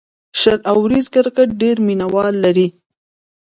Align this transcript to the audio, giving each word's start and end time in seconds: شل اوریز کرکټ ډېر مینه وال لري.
شل 0.39 0.59
اوریز 0.71 1.05
کرکټ 1.13 1.49
ډېر 1.61 1.77
مینه 1.85 2.07
وال 2.13 2.35
لري. 2.45 2.67